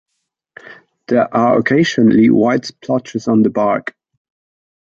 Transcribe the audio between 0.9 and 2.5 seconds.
There are occasionally